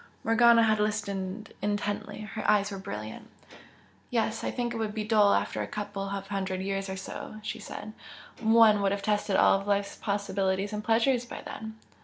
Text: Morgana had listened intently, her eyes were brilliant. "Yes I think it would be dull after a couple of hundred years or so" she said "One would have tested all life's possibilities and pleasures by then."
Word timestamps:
Morgana 0.23 0.63
had 0.63 0.79
listened 0.79 1.53
intently, 1.61 2.21
her 2.21 2.43
eyes 2.49 2.71
were 2.71 2.79
brilliant. 2.79 3.29
"Yes 4.09 4.43
I 4.43 4.49
think 4.49 4.73
it 4.73 4.77
would 4.77 4.95
be 4.95 5.03
dull 5.03 5.31
after 5.35 5.61
a 5.61 5.67
couple 5.67 6.09
of 6.09 6.25
hundred 6.29 6.59
years 6.59 6.89
or 6.89 6.97
so" 6.97 7.35
she 7.43 7.59
said 7.59 7.93
"One 8.39 8.81
would 8.81 8.91
have 8.93 9.03
tested 9.03 9.35
all 9.35 9.59
life's 9.63 9.97
possibilities 9.97 10.73
and 10.73 10.83
pleasures 10.83 11.25
by 11.27 11.41
then." 11.43 11.75